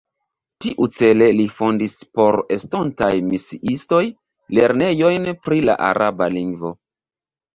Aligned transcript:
Tiucele 0.63 1.25
li 1.39 1.43
fondis 1.57 1.91
por 2.19 2.37
estontaj 2.55 3.11
misiistoj 3.27 4.01
lernejojn 4.59 5.29
pri 5.49 5.59
la 5.69 5.75
araba 5.89 6.31
lingvo. 6.39 6.73